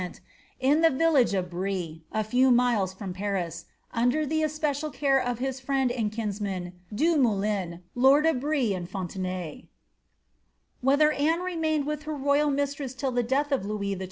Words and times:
198 0.01 0.19
▼ent, 0.19 0.21
in 0.59 0.81
the 0.81 0.89
Tillage 0.97 1.33
of 1.37 1.49
Brie, 1.51 2.03
a 2.11 2.23
few 2.23 2.49
miles 2.49 2.91
from 2.91 3.13
Paris, 3.13 3.65
under 3.93 4.25
the 4.25 4.41
especial 4.41 4.89
care 4.89 5.19
of 5.21 5.37
his 5.37 5.59
friend 5.59 5.91
and 5.91 6.11
kinsman 6.11 6.73
Du 6.91 7.17
Moulin, 7.19 7.83
lord 7.93 8.25
of 8.25 8.37
firie 8.37 8.75
and 8.75 8.89
Fontenaye.' 8.89 9.67
Whether 10.81 11.11
Anne 11.11 11.41
remained 11.41 11.85
with 11.85 12.01
her 12.09 12.15
roynl 12.17 12.51
mistress 12.51 12.95
till 12.95 13.11
the 13.11 13.21
death 13.21 13.51
of 13.51 13.63
Louis 13.63 13.93
XII. 13.93 13.99